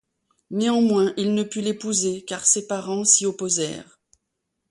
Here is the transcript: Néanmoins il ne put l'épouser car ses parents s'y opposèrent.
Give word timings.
Néanmoins 0.49 1.13
il 1.15 1.35
ne 1.35 1.43
put 1.43 1.61
l'épouser 1.61 2.25
car 2.25 2.43
ses 2.43 2.65
parents 2.65 3.03
s'y 3.05 3.27
opposèrent. 3.27 3.99